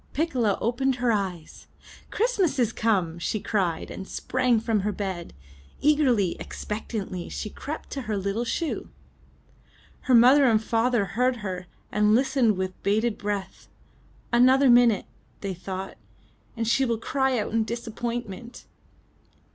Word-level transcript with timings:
Piccola 0.13 0.57
opened 0.59 0.95
her 0.95 1.11
eyes. 1.11 1.67
''Christmas 2.09 2.57
is 2.57 2.73
come!*' 2.73 3.19
she 3.19 3.39
cried 3.39 3.91
and 3.91 4.07
sprang 4.07 4.59
from 4.59 4.79
her 4.79 4.91
bed. 4.91 5.31
Eagerly, 5.79 6.35
expectantly, 6.39 7.29
she 7.29 7.51
crept 7.51 7.91
to 7.91 8.01
her 8.09 8.17
little 8.17 8.43
shoe. 8.43 8.89
Her 10.09 10.15
mother 10.15 10.45
and 10.45 10.57
father 10.59 11.05
heard 11.13 11.45
her, 11.45 11.67
and 11.91 12.15
listened 12.15 12.57
with 12.57 12.81
bated 12.81 13.15
breath. 13.15 13.67
"Another 14.33 14.71
minute,'' 14.71 15.05
they 15.41 15.53
thought, 15.53 15.97
"and 16.57 16.67
she 16.67 16.83
will 16.83 16.97
cry 16.97 17.37
out 17.37 17.53
in 17.53 17.63
disappointment!" 17.63 18.65